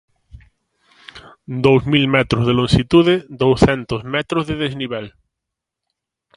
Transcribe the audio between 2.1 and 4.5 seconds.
metros de lonxitude, douscentos metros